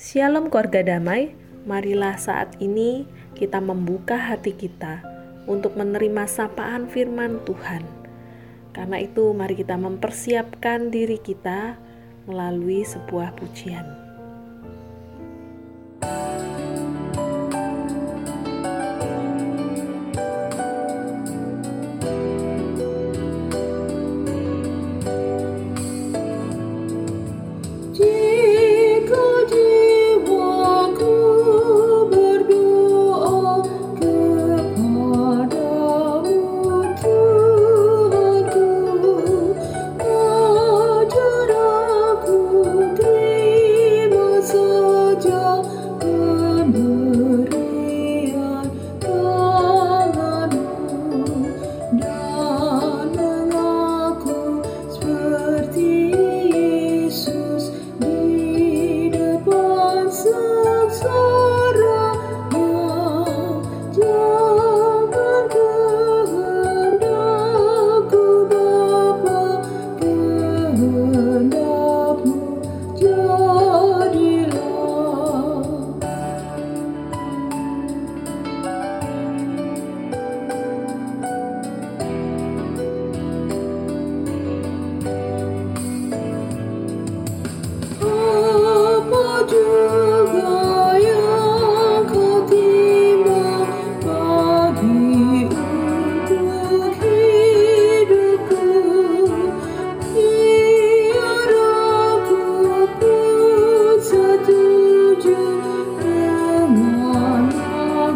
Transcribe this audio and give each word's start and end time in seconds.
Shalom 0.00 0.48
keluarga 0.48 0.80
damai, 0.80 1.36
marilah 1.68 2.16
saat 2.16 2.56
ini 2.56 3.04
kita 3.36 3.60
membuka 3.60 4.16
hati 4.16 4.56
kita 4.56 5.04
untuk 5.44 5.76
menerima 5.76 6.24
sapaan 6.24 6.88
firman 6.88 7.44
Tuhan. 7.44 7.84
Karena 8.72 8.96
itu 8.96 9.36
mari 9.36 9.60
kita 9.60 9.76
mempersiapkan 9.76 10.88
diri 10.88 11.20
kita 11.20 11.76
melalui 12.24 12.80
sebuah 12.80 13.36
pujian. 13.36 14.09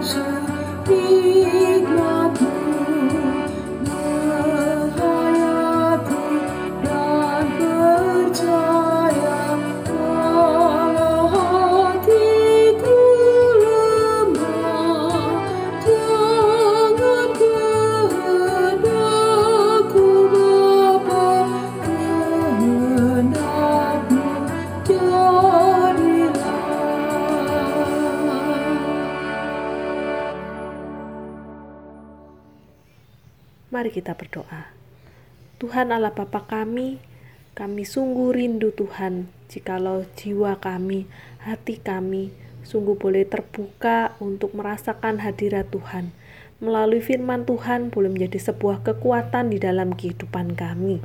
Mari 0.04 1.13
kita 34.04 34.20
berdoa. 34.20 34.68
Tuhan 35.56 35.88
Allah 35.88 36.12
Bapa 36.12 36.44
kami, 36.44 37.00
kami 37.56 37.88
sungguh 37.88 38.36
rindu 38.36 38.68
Tuhan 38.76 39.32
jikalau 39.48 40.04
jiwa 40.12 40.60
kami, 40.60 41.08
hati 41.40 41.80
kami 41.80 42.28
sungguh 42.68 43.00
boleh 43.00 43.24
terbuka 43.24 44.12
untuk 44.20 44.52
merasakan 44.52 45.24
hadirat 45.24 45.72
Tuhan. 45.72 46.12
Melalui 46.60 47.00
firman 47.00 47.48
Tuhan 47.48 47.88
boleh 47.88 48.12
menjadi 48.12 48.52
sebuah 48.52 48.84
kekuatan 48.84 49.48
di 49.48 49.56
dalam 49.56 49.96
kehidupan 49.96 50.52
kami. 50.52 51.00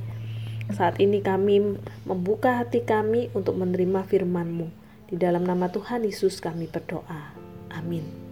Saat 0.75 0.99
ini 0.99 1.23
kami 1.23 1.79
membuka 2.03 2.59
hati 2.59 2.83
kami 2.83 3.31
untuk 3.31 3.55
menerima 3.55 4.03
firman-Mu. 4.07 4.67
Di 5.07 5.15
dalam 5.15 5.47
nama 5.47 5.71
Tuhan 5.71 6.03
Yesus 6.03 6.43
kami 6.43 6.67
berdoa. 6.67 7.31
Amin. 7.71 8.28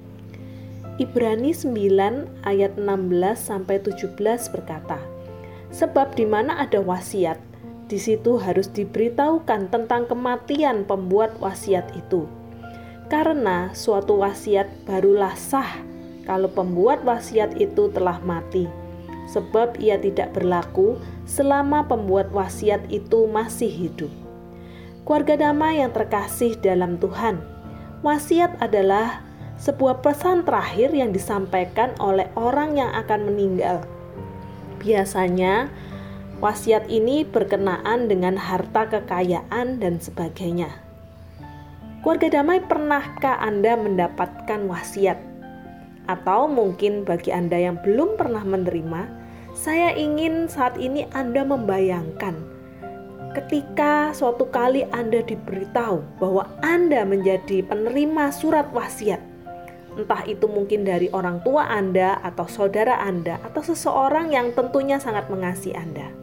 Ibrani 0.97 1.53
9 1.53 2.41
ayat 2.41 2.73
16 2.73 3.37
sampai 3.37 3.77
17 3.85 4.17
berkata, 4.49 4.97
Sebab 5.69 6.17
di 6.17 6.25
mana 6.25 6.57
ada 6.57 6.81
wasiat, 6.81 7.37
di 7.85 8.01
situ 8.01 8.41
harus 8.41 8.65
diberitahukan 8.73 9.69
tentang 9.69 10.09
kematian 10.09 10.89
pembuat 10.89 11.37
wasiat 11.37 11.85
itu. 11.93 12.25
Karena 13.13 13.69
suatu 13.77 14.25
wasiat 14.25 14.89
barulah 14.89 15.37
sah 15.37 15.69
kalau 16.25 16.49
pembuat 16.49 17.05
wasiat 17.05 17.53
itu 17.61 17.93
telah 17.93 18.17
mati, 18.25 18.65
sebab 19.29 19.77
ia 19.77 20.01
tidak 20.01 20.33
berlaku 20.33 20.97
selama 21.29 21.85
pembuat 21.85 22.33
wasiat 22.33 22.81
itu 22.89 23.29
masih 23.29 23.69
hidup. 23.69 24.09
Keluarga 25.05 25.45
damai 25.45 25.77
yang 25.77 25.93
terkasih 25.93 26.57
dalam 26.57 26.97
Tuhan, 26.97 27.37
wasiat 28.01 28.57
adalah 28.59 29.26
sebuah 29.57 30.05
pesan 30.05 30.45
terakhir 30.45 30.93
yang 30.93 31.09
disampaikan 31.09 31.97
oleh 31.97 32.29
orang 32.37 32.77
yang 32.77 32.93
akan 32.93 33.25
meninggal. 33.33 33.81
Biasanya, 34.77 35.73
wasiat 36.37 36.85
ini 36.85 37.25
berkenaan 37.25 38.05
dengan 38.05 38.37
harta 38.37 38.85
kekayaan 38.85 39.81
dan 39.81 39.97
sebagainya. 39.97 40.69
Keluarga 42.05 42.39
damai, 42.39 42.61
pernahkah 42.63 43.41
Anda 43.41 43.73
mendapatkan 43.75 44.69
wasiat? 44.69 45.17
Atau 46.07 46.47
mungkin 46.47 47.03
bagi 47.03 47.33
Anda 47.33 47.57
yang 47.57 47.81
belum 47.83 48.15
pernah 48.15 48.45
menerima, 48.45 49.09
saya 49.57 49.91
ingin 49.97 50.47
saat 50.47 50.77
ini 50.77 51.09
Anda 51.11 51.43
membayangkan 51.43 52.57
ketika 53.37 54.17
suatu 54.17 54.49
kali 54.49 54.89
Anda 54.89 55.21
diberitahu 55.21 56.17
bahwa 56.17 56.49
Anda 56.65 57.05
menjadi 57.05 57.61
penerima 57.69 58.33
surat 58.33 58.65
wasiat 58.73 59.36
entah 59.97 60.21
itu 60.29 60.45
mungkin 60.45 60.85
dari 60.85 61.09
orang 61.09 61.41
tua 61.41 61.65
Anda 61.67 62.21
atau 62.21 62.45
saudara 62.45 63.01
Anda 63.01 63.41
atau 63.41 63.65
seseorang 63.65 64.29
yang 64.31 64.53
tentunya 64.53 65.01
sangat 65.01 65.27
mengasihi 65.33 65.73
Anda. 65.73 66.13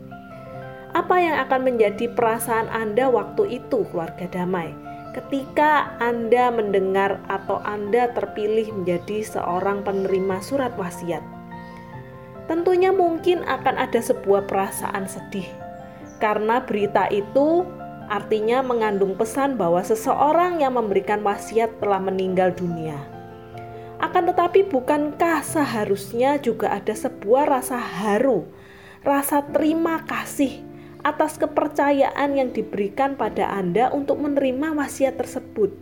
Apa 0.94 1.18
yang 1.18 1.36
akan 1.42 1.66
menjadi 1.66 2.06
perasaan 2.14 2.70
Anda 2.70 3.10
waktu 3.10 3.58
itu, 3.58 3.82
keluarga 3.90 4.30
damai, 4.30 4.70
ketika 5.10 5.98
Anda 5.98 6.54
mendengar 6.54 7.18
atau 7.26 7.58
Anda 7.66 8.14
terpilih 8.14 8.70
menjadi 8.70 9.26
seorang 9.26 9.82
penerima 9.82 10.38
surat 10.38 10.78
wasiat? 10.78 11.26
Tentunya 12.46 12.94
mungkin 12.94 13.42
akan 13.42 13.74
ada 13.74 13.98
sebuah 13.98 14.46
perasaan 14.46 15.10
sedih 15.10 15.48
karena 16.22 16.62
berita 16.62 17.10
itu 17.10 17.66
artinya 18.08 18.60
mengandung 18.64 19.16
pesan 19.16 19.56
bahwa 19.56 19.80
seseorang 19.84 20.60
yang 20.60 20.76
memberikan 20.76 21.24
wasiat 21.24 21.80
telah 21.80 22.00
meninggal 22.00 22.52
dunia. 22.52 23.13
Akan 24.04 24.28
tetapi, 24.28 24.68
bukankah 24.68 25.40
seharusnya 25.40 26.36
juga 26.36 26.76
ada 26.76 26.92
sebuah 26.92 27.48
rasa 27.48 27.80
haru, 27.80 28.44
rasa 29.00 29.40
terima 29.48 30.04
kasih 30.04 30.60
atas 31.00 31.40
kepercayaan 31.40 32.36
yang 32.36 32.52
diberikan 32.52 33.16
pada 33.16 33.48
Anda 33.48 33.88
untuk 33.96 34.20
menerima 34.20 34.76
wasiat 34.76 35.16
tersebut? 35.16 35.72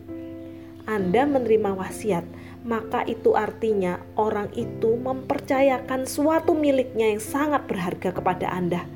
Anda 0.87 1.27
menerima 1.27 1.75
wasiat, 1.75 2.23
maka 2.63 3.03
itu 3.11 3.35
artinya 3.35 3.99
orang 4.15 4.55
itu 4.55 4.95
mempercayakan 5.03 6.07
suatu 6.07 6.55
miliknya 6.55 7.11
yang 7.11 7.23
sangat 7.23 7.67
berharga 7.67 8.15
kepada 8.15 8.47
Anda, 8.55 8.87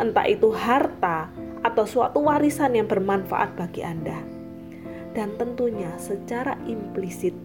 entah 0.00 0.24
itu 0.24 0.56
harta 0.56 1.28
atau 1.60 1.84
suatu 1.84 2.24
warisan 2.24 2.80
yang 2.80 2.88
bermanfaat 2.88 3.60
bagi 3.60 3.84
Anda. 3.84 4.24
Dan 5.12 5.36
tentunya 5.36 5.92
secara 6.00 6.56
implisit 6.64 7.36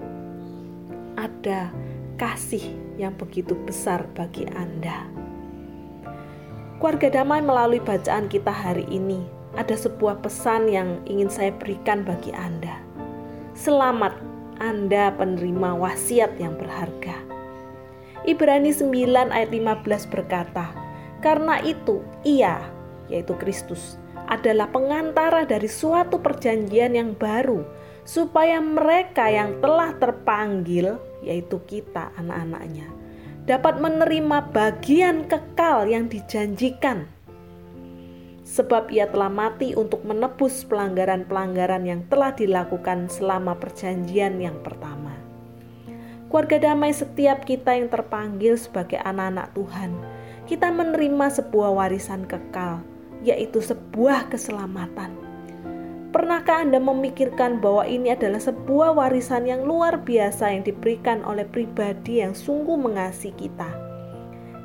ada 1.25 1.73
kasih 2.21 2.61
yang 3.01 3.17
begitu 3.17 3.57
besar 3.65 4.05
bagi 4.13 4.45
Anda. 4.53 5.09
Keluarga 6.77 7.21
damai 7.21 7.41
melalui 7.41 7.81
bacaan 7.81 8.29
kita 8.29 8.53
hari 8.53 8.85
ini 8.93 9.25
ada 9.57 9.73
sebuah 9.73 10.21
pesan 10.21 10.69
yang 10.69 11.01
ingin 11.09 11.31
saya 11.33 11.49
berikan 11.57 12.05
bagi 12.05 12.29
Anda. 12.29 12.77
Selamat 13.57 14.13
Anda 14.61 15.09
penerima 15.17 15.73
wasiat 15.73 16.37
yang 16.37 16.61
berharga. 16.61 17.17
Ibrani 18.29 18.69
9 18.69 19.33
ayat 19.33 19.49
15 19.49 20.13
berkata, 20.13 20.77
Karena 21.25 21.57
itu 21.65 22.05
ia, 22.21 22.61
yaitu 23.09 23.33
Kristus, 23.41 23.97
adalah 24.29 24.69
pengantara 24.69 25.45
dari 25.45 25.69
suatu 25.69 26.21
perjanjian 26.21 26.93
yang 26.93 27.17
baru, 27.17 27.65
supaya 28.05 28.61
mereka 28.61 29.25
yang 29.25 29.57
telah 29.59 29.97
terpanggil, 29.97 31.01
yaitu 31.25 31.57
kita 31.65 32.13
anak-anaknya, 32.15 32.85
dapat 33.49 33.81
menerima 33.81 34.53
bagian 34.53 35.25
kekal 35.25 35.89
yang 35.89 36.05
dijanjikan. 36.05 37.09
Sebab 38.45 38.93
ia 38.93 39.09
telah 39.09 39.33
mati 39.33 39.73
untuk 39.73 40.05
menebus 40.05 40.61
pelanggaran-pelanggaran 40.69 41.81
yang 41.81 42.05
telah 42.05 42.29
dilakukan 42.37 43.09
selama 43.09 43.57
perjanjian 43.57 44.37
yang 44.37 44.61
pertama. 44.61 45.17
Keluarga 46.29 46.69
damai 46.69 46.93
setiap 46.93 47.41
kita 47.47 47.73
yang 47.73 47.89
terpanggil 47.89 48.53
sebagai 48.53 49.01
anak-anak 49.01 49.49
Tuhan, 49.57 49.97
kita 50.45 50.69
menerima 50.69 51.41
sebuah 51.41 51.73
warisan 51.73 52.29
kekal, 52.29 52.85
yaitu 53.25 53.65
sebuah 53.65 54.29
keselamatan. 54.29 55.24
Pernahkah 56.15 56.63
Anda 56.63 56.79
memikirkan 56.79 57.59
bahwa 57.59 57.83
ini 57.83 58.15
adalah 58.15 58.39
sebuah 58.39 58.95
warisan 58.95 59.51
yang 59.51 59.67
luar 59.67 59.99
biasa 59.99 60.47
yang 60.47 60.63
diberikan 60.63 61.19
oleh 61.27 61.43
pribadi 61.43 62.23
yang 62.23 62.31
sungguh 62.31 62.79
mengasihi 62.79 63.35
kita? 63.35 63.67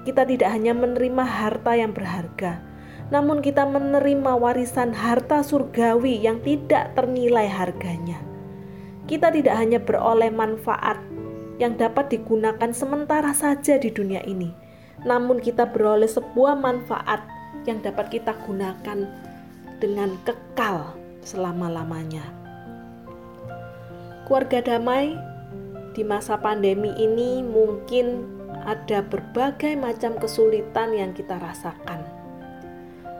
Kita 0.06 0.22
tidak 0.30 0.46
hanya 0.46 0.78
menerima 0.78 1.26
harta 1.26 1.74
yang 1.74 1.90
berharga, 1.90 2.62
namun 3.10 3.42
kita 3.42 3.66
menerima 3.66 4.30
warisan 4.38 4.94
harta 4.94 5.42
surgawi 5.42 6.22
yang 6.22 6.38
tidak 6.46 6.94
ternilai 6.94 7.50
harganya. 7.50 8.22
Kita 9.10 9.34
tidak 9.34 9.58
hanya 9.58 9.82
beroleh 9.82 10.30
manfaat 10.30 11.02
yang 11.58 11.74
dapat 11.74 12.14
digunakan 12.14 12.70
sementara 12.70 13.34
saja 13.34 13.74
di 13.74 13.90
dunia 13.90 14.22
ini, 14.22 14.54
namun 15.02 15.42
kita 15.42 15.66
beroleh 15.66 16.06
sebuah 16.06 16.54
manfaat 16.62 17.26
yang 17.66 17.82
dapat 17.82 18.06
kita 18.06 18.38
gunakan 18.46 19.10
dengan 19.82 20.14
kekal 20.22 20.99
selama-lamanya. 21.22 22.24
Keluarga 24.26 24.62
damai 24.62 25.18
di 25.94 26.06
masa 26.06 26.38
pandemi 26.38 26.94
ini 26.94 27.42
mungkin 27.42 28.26
ada 28.62 29.02
berbagai 29.02 29.74
macam 29.74 30.18
kesulitan 30.20 30.94
yang 30.94 31.10
kita 31.16 31.40
rasakan. 31.40 32.02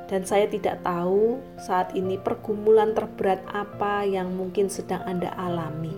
Dan 0.07 0.27
saya 0.27 0.51
tidak 0.51 0.83
tahu 0.83 1.39
saat 1.55 1.95
ini 1.95 2.19
pergumulan 2.19 2.95
terberat 2.99 3.43
apa 3.55 4.03
yang 4.03 4.35
mungkin 4.35 4.67
sedang 4.67 5.07
Anda 5.07 5.31
alami. 5.39 5.95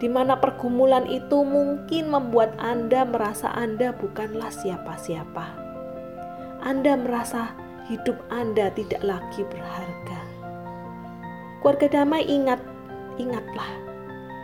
Di 0.00 0.08
mana 0.08 0.40
pergumulan 0.40 1.04
itu 1.04 1.44
mungkin 1.44 2.08
membuat 2.08 2.56
Anda 2.56 3.04
merasa 3.04 3.52
Anda 3.52 3.92
bukanlah 3.92 4.48
siapa-siapa 4.48 5.70
anda 6.60 6.92
merasa 6.92 7.56
hidup 7.88 8.20
Anda 8.28 8.68
tidak 8.76 9.00
lagi 9.00 9.48
berharga. 9.48 10.19
Keluarga 11.60 12.00
damai 12.00 12.24
ingat, 12.24 12.60
ingatlah 13.20 13.68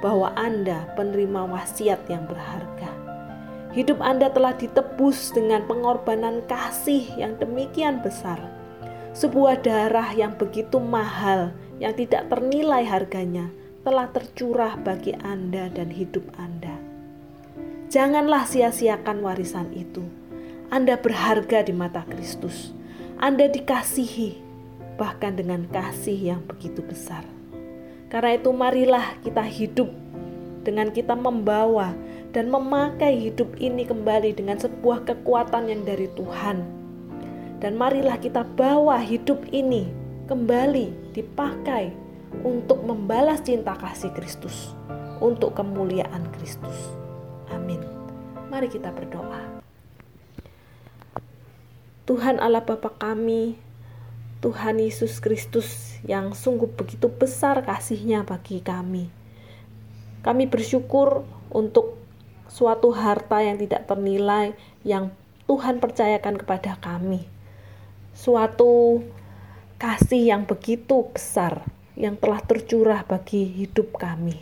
bahwa 0.04 0.32
Anda 0.36 0.84
penerima 0.94 1.48
wasiat 1.48 2.04
yang 2.12 2.28
berharga. 2.28 2.92
Hidup 3.72 4.00
Anda 4.04 4.32
telah 4.32 4.56
ditebus 4.56 5.32
dengan 5.32 5.64
pengorbanan 5.64 6.44
kasih 6.48 7.16
yang 7.16 7.36
demikian 7.40 8.00
besar. 8.04 8.40
Sebuah 9.16 9.64
darah 9.64 10.12
yang 10.12 10.36
begitu 10.36 10.76
mahal 10.76 11.52
yang 11.80 11.96
tidak 11.96 12.28
ternilai 12.28 12.84
harganya 12.84 13.48
telah 13.84 14.12
tercurah 14.12 14.76
bagi 14.80 15.16
Anda 15.24 15.72
dan 15.72 15.88
hidup 15.88 16.24
Anda. 16.36 16.76
Janganlah 17.88 18.44
sia-siakan 18.44 19.24
warisan 19.24 19.72
itu 19.72 20.04
anda 20.66 20.98
berharga 20.98 21.62
di 21.62 21.70
mata 21.70 22.02
Kristus. 22.02 22.74
Anda 23.22 23.46
dikasihi, 23.46 24.42
bahkan 24.96 25.36
dengan 25.36 25.68
kasih 25.70 26.16
yang 26.36 26.40
begitu 26.44 26.80
besar. 26.84 27.24
Karena 28.08 28.36
itu, 28.36 28.50
marilah 28.50 29.16
kita 29.20 29.44
hidup 29.44 29.88
dengan 30.66 30.90
kita 30.90 31.14
membawa 31.14 31.94
dan 32.34 32.52
memakai 32.52 33.16
hidup 33.16 33.56
ini 33.56 33.86
kembali 33.86 34.36
dengan 34.36 34.60
sebuah 34.60 35.06
kekuatan 35.08 35.72
yang 35.72 35.86
dari 35.86 36.10
Tuhan. 36.12 36.64
Dan 37.62 37.80
marilah 37.80 38.20
kita 38.20 38.44
bawa 38.44 39.00
hidup 39.00 39.40
ini 39.54 39.88
kembali 40.28 41.16
dipakai 41.16 41.94
untuk 42.44 42.84
membalas 42.84 43.40
cinta 43.40 43.72
kasih 43.78 44.12
Kristus, 44.12 44.76
untuk 45.22 45.56
kemuliaan 45.56 46.28
Kristus. 46.36 46.76
Amin. 47.48 47.80
Mari 48.52 48.68
kita 48.68 48.92
berdoa. 48.92 49.62
Tuhan 52.06 52.38
Allah 52.38 52.62
Bapa 52.62 52.92
kami, 52.94 53.58
Tuhan 54.44 54.76
Yesus 54.76 55.18
Kristus 55.24 55.96
yang 56.04 56.36
sungguh 56.36 56.68
begitu 56.76 57.08
besar 57.08 57.64
kasihnya 57.64 58.22
bagi 58.28 58.60
kami. 58.60 59.08
Kami 60.20 60.44
bersyukur 60.50 61.24
untuk 61.48 61.96
suatu 62.46 62.92
harta 62.92 63.40
yang 63.40 63.56
tidak 63.56 63.88
ternilai 63.88 64.52
yang 64.84 65.14
Tuhan 65.46 65.78
percayakan 65.80 66.36
kepada 66.36 66.76
kami. 66.82 67.24
Suatu 68.12 69.04
kasih 69.80 70.32
yang 70.34 70.42
begitu 70.44 71.08
besar 71.12 71.64
yang 71.96 72.16
telah 72.20 72.40
tercurah 72.44 73.04
bagi 73.08 73.44
hidup 73.44 73.96
kami. 73.96 74.36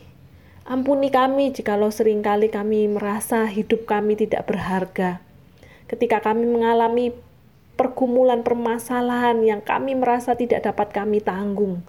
Ampuni 0.65 1.13
kami 1.13 1.53
jikalau 1.53 1.93
sering 1.93 2.25
kali 2.25 2.49
kami 2.49 2.89
merasa 2.89 3.45
hidup 3.45 3.85
kami 3.85 4.17
tidak 4.17 4.49
berharga. 4.49 5.21
Ketika 5.85 6.25
kami 6.25 6.49
mengalami 6.49 7.13
pergumulan 7.75 8.47
permasalahan 8.47 9.43
yang 9.43 9.61
kami 9.63 9.99
merasa 9.99 10.39
tidak 10.39 10.67
dapat 10.67 10.95
kami 10.95 11.19
tanggung. 11.19 11.83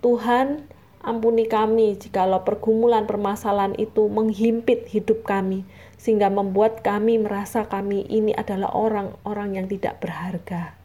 Tuhan, 0.00 0.68
ampuni 1.04 1.44
kami 1.48 2.00
jikalau 2.00 2.44
pergumulan 2.44 3.04
permasalahan 3.04 3.76
itu 3.76 4.08
menghimpit 4.08 4.88
hidup 4.88 5.24
kami 5.24 5.68
sehingga 6.00 6.28
membuat 6.28 6.84
kami 6.84 7.20
merasa 7.20 7.64
kami 7.68 8.04
ini 8.08 8.36
adalah 8.36 8.72
orang-orang 8.72 9.60
yang 9.60 9.66
tidak 9.68 10.00
berharga. 10.00 10.76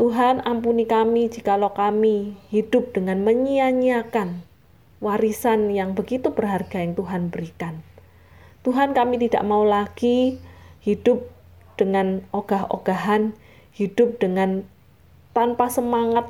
Tuhan, 0.00 0.40
ampuni 0.48 0.88
kami 0.88 1.28
jikalau 1.28 1.76
kami 1.76 2.32
hidup 2.48 2.96
dengan 2.96 3.20
menyia-nyiakan 3.20 4.48
warisan 5.04 5.68
yang 5.72 5.92
begitu 5.92 6.32
berharga 6.32 6.80
yang 6.80 6.96
Tuhan 6.96 7.28
berikan. 7.28 7.84
Tuhan, 8.64 8.96
kami 8.96 9.20
tidak 9.20 9.44
mau 9.44 9.64
lagi 9.64 10.40
hidup 10.80 11.39
dengan 11.80 12.20
ogah-ogahan, 12.36 13.32
hidup 13.72 14.20
dengan 14.20 14.68
tanpa 15.32 15.72
semangat, 15.72 16.28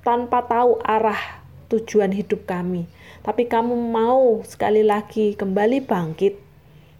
tanpa 0.00 0.48
tahu 0.48 0.80
arah 0.80 1.44
tujuan 1.68 2.16
hidup 2.16 2.48
kami. 2.48 2.88
Tapi 3.20 3.44
kamu 3.44 3.76
mau 3.76 4.40
sekali 4.48 4.80
lagi 4.80 5.36
kembali 5.36 5.84
bangkit. 5.84 6.40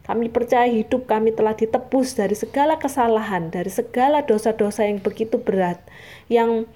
Kami 0.03 0.29
percaya 0.29 0.67
hidup 0.69 1.09
kami 1.09 1.33
telah 1.33 1.57
ditebus 1.57 2.19
dari 2.19 2.37
segala 2.37 2.77
kesalahan, 2.77 3.49
dari 3.49 3.71
segala 3.71 4.27
dosa-dosa 4.27 4.85
yang 4.85 4.99
begitu 4.99 5.39
berat, 5.41 5.79
yang 6.27 6.67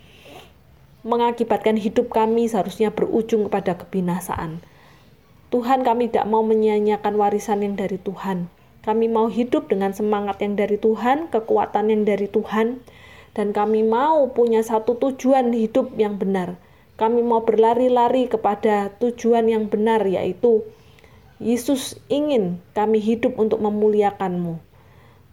mengakibatkan 1.02 1.78
hidup 1.78 2.10
kami 2.10 2.46
seharusnya 2.46 2.94
berujung 2.94 3.46
kepada 3.50 3.78
kebinasaan. 3.78 4.62
Tuhan 5.50 5.86
kami 5.86 6.10
tidak 6.10 6.26
mau 6.26 6.42
menyia-nyiakan 6.42 7.14
warisan 7.14 7.62
yang 7.62 7.78
dari 7.78 7.98
Tuhan. 8.02 8.50
Kami 8.86 9.10
mau 9.10 9.26
hidup 9.26 9.66
dengan 9.66 9.90
semangat 9.90 10.38
yang 10.38 10.54
dari 10.54 10.78
Tuhan, 10.78 11.26
kekuatan 11.34 11.90
yang 11.90 12.06
dari 12.06 12.30
Tuhan, 12.30 12.78
dan 13.34 13.50
kami 13.50 13.82
mau 13.82 14.30
punya 14.30 14.62
satu 14.62 14.94
tujuan 14.94 15.50
hidup 15.50 15.98
yang 15.98 16.22
benar. 16.22 16.54
Kami 16.94 17.18
mau 17.26 17.42
berlari-lari 17.42 18.30
kepada 18.30 18.94
tujuan 19.02 19.50
yang 19.50 19.66
benar, 19.66 20.06
yaitu 20.06 20.62
Yesus 21.42 21.98
ingin 22.06 22.62
kami 22.78 23.02
hidup 23.02 23.34
untuk 23.42 23.58
memuliakan-Mu. 23.58 24.62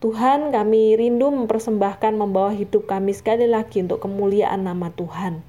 Tuhan, 0.02 0.50
kami 0.52 0.98
rindu 0.98 1.30
mempersembahkan 1.32 2.18
membawa 2.18 2.52
hidup 2.58 2.90
kami 2.90 3.14
sekali 3.14 3.46
lagi 3.46 3.86
untuk 3.86 4.02
kemuliaan 4.02 4.66
nama 4.66 4.92
Tuhan. 4.92 5.46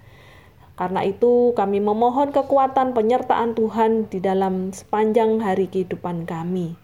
Karena 0.76 1.02
itu, 1.08 1.56
kami 1.56 1.80
memohon 1.80 2.36
kekuatan 2.36 2.92
penyertaan 2.92 3.56
Tuhan 3.58 4.12
di 4.12 4.20
dalam 4.20 4.70
sepanjang 4.70 5.40
hari 5.40 5.66
kehidupan 5.66 6.28
kami. 6.28 6.83